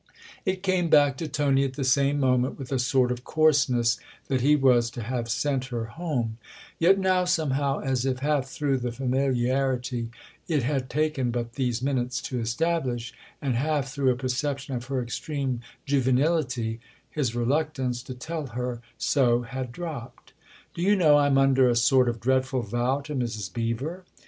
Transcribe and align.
It 0.47 0.63
came 0.63 0.89
back 0.89 1.15
to 1.17 1.27
Tony 1.27 1.63
at 1.63 1.75
the 1.75 1.83
same 1.83 2.19
moment 2.19 2.57
with 2.57 2.69
THE 2.69 2.73
OTHER 2.77 2.81
HOUSE 2.81 2.87
95 2.87 2.87
a 2.87 2.89
sort 2.89 3.11
of 3.11 3.23
coarseness 3.23 3.99
that 4.29 4.41
he 4.41 4.55
was 4.55 4.89
to 4.89 5.03
have 5.03 5.29
sent 5.29 5.65
her 5.65 5.85
home; 5.85 6.39
yet 6.79 6.97
now, 6.97 7.23
somehow, 7.23 7.81
as 7.81 8.03
if 8.03 8.17
half 8.17 8.47
through 8.47 8.79
the 8.79 8.91
familiarity 8.91 10.09
it 10.47 10.63
had 10.63 10.89
taken 10.89 11.29
but 11.29 11.53
these 11.53 11.83
minutes 11.83 12.19
to 12.23 12.39
establish, 12.39 13.13
and 13.43 13.53
half 13.53 13.89
through 13.91 14.09
a 14.09 14.15
perception 14.15 14.73
of 14.73 14.85
her 14.85 15.03
extreme 15.03 15.61
juvenility, 15.85 16.79
his 17.11 17.35
reluctance 17.35 18.01
to 18.01 18.15
tell 18.15 18.47
her 18.47 18.81
so 18.97 19.43
had 19.43 19.71
dropped." 19.71 20.33
Do 20.73 20.81
you 20.81 20.95
know 20.95 21.17
I'm 21.17 21.37
under 21.37 21.69
a 21.69 21.75
sort 21.75 22.09
of 22.09 22.19
dreadful 22.19 22.63
vow 22.63 23.01
to 23.01 23.13
Mrs. 23.13 23.53
Beever 23.53 24.03